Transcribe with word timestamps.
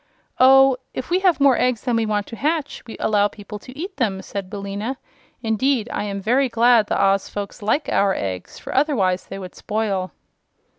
"Oh, 0.39 0.77
if 0.95 1.11
we 1.11 1.19
have 1.19 1.39
more 1.39 1.55
eggs 1.59 1.81
than 1.83 1.95
we 1.95 2.07
want 2.07 2.25
to 2.25 2.35
hatch, 2.35 2.81
we 2.87 2.97
allow 2.99 3.27
people 3.27 3.59
to 3.59 3.77
eat 3.77 3.97
them," 3.97 4.23
said 4.23 4.49
Billina. 4.49 4.97
"Indeed, 5.43 5.87
I 5.93 6.05
am 6.05 6.19
very 6.19 6.49
glad 6.49 6.87
the 6.87 6.99
Oz 6.99 7.29
folks 7.29 7.61
like 7.61 7.87
our 7.87 8.15
eggs, 8.15 8.57
for 8.57 8.73
otherwise 8.73 9.27
they 9.27 9.37
would 9.37 9.53
spoil." 9.53 10.09